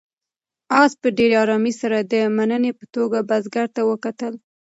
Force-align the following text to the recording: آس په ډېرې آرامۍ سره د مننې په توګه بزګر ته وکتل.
آس 0.81 0.91
په 1.01 1.07
ډېرې 1.17 1.35
آرامۍ 1.43 1.73
سره 1.81 1.97
د 2.11 2.13
مننې 2.37 2.71
په 2.79 2.85
توګه 2.95 3.17
بزګر 3.29 3.65
ته 3.75 3.81
وکتل. 3.89 4.33